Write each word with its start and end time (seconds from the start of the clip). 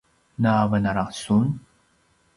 na 0.45 0.53
venala 0.71 1.05
sun? 1.21 1.45